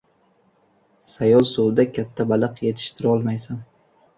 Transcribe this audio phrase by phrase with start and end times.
[1.15, 3.65] •Sayoz suvda katta baliq yetishtirolmaysan.